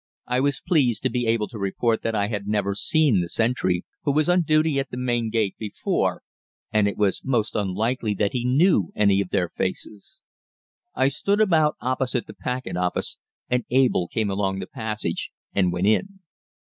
I 0.25 0.39
was 0.39 0.63
pleased 0.67 1.03
to 1.03 1.11
be 1.11 1.27
able 1.27 1.47
to 1.49 1.59
report 1.59 2.01
that 2.01 2.15
I 2.15 2.25
had 2.27 2.47
never 2.47 2.73
seen 2.73 3.21
the 3.21 3.29
sentry, 3.29 3.85
who 4.01 4.11
was 4.11 4.29
on 4.29 4.41
duty 4.41 4.79
at 4.79 4.89
the 4.89 4.97
main 4.97 5.29
gate, 5.29 5.55
before, 5.59 6.23
and 6.73 6.87
it 6.87 6.97
was 6.97 7.21
most 7.23 7.55
unlikely 7.55 8.15
that 8.15 8.31
he 8.33 8.43
knew 8.43 8.91
any 8.95 9.21
of 9.21 9.29
their 9.29 9.49
faces. 9.49 10.21
I 10.95 11.09
stood 11.09 11.39
about 11.39 11.77
opposite 11.81 12.25
the 12.25 12.33
packet 12.33 12.75
office, 12.77 13.19
and 13.47 13.63
Abel 13.69 14.07
came 14.07 14.31
along 14.31 14.57
the 14.57 14.65
passage 14.65 15.29
and 15.53 15.71
went 15.71 15.85
in. 15.85 16.21